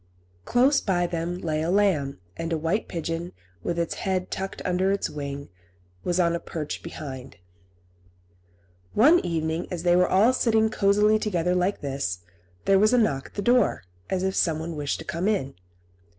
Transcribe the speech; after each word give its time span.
Close 0.45 0.81
by 0.81 1.05
them 1.05 1.37
lay 1.37 1.61
a 1.61 1.69
lamb, 1.69 2.19
and 2.35 2.51
a 2.51 2.57
white 2.57 2.87
pigeon, 2.87 3.33
with 3.61 3.77
its 3.77 3.93
head 4.01 4.31
tucked 4.31 4.59
under 4.65 4.91
its 4.91 5.11
wing, 5.11 5.49
was 6.03 6.19
on 6.19 6.33
a 6.33 6.39
perch 6.39 6.81
behind. 6.81 7.37
One 8.95 9.23
evening, 9.23 9.67
as 9.69 9.83
they 9.83 9.95
were 9.95 10.09
all 10.09 10.33
sitting 10.33 10.71
cosily 10.71 11.19
together 11.19 11.53
like 11.53 11.81
this, 11.81 12.23
there 12.65 12.79
was 12.79 12.93
a 12.93 12.97
knock 12.97 13.27
at 13.27 13.33
the 13.35 13.43
door, 13.43 13.83
as 14.09 14.23
if 14.23 14.33
someone 14.33 14.75
wished 14.75 14.97
to 14.97 15.05
come 15.05 15.27
in. 15.27 15.53